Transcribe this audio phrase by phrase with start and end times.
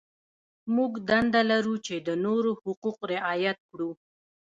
[0.75, 3.91] موږ دنده لرو چې د نورو حقوق رعایت کړو.